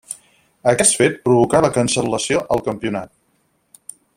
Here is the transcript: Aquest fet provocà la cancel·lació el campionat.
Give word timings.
Aquest 0.71 0.95
fet 1.01 1.19
provocà 1.27 1.61
la 1.65 1.71
cancel·lació 1.77 2.43
el 2.57 2.65
campionat. 2.71 3.17